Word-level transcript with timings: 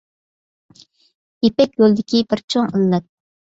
يىپەك 1.47 1.77
يولىدىكى 1.83 2.23
بىر 2.33 2.43
چوڭ 2.55 2.73
ئىللەت 2.81 3.09